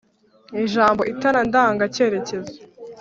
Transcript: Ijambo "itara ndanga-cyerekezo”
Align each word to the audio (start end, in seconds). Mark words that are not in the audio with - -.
Ijambo 0.63 1.01
"itara 1.11 1.39
ndanga-cyerekezo” 1.47 2.53